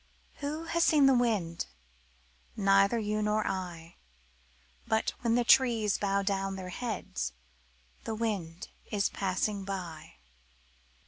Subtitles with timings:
[0.37, 1.67] Who has seen the wind?
[2.57, 3.95] Neither you nor I; :^^^^^^^^
[4.87, 7.33] But when the trees bow down their heads"^^"^
[8.05, 10.13] The wind is passing by.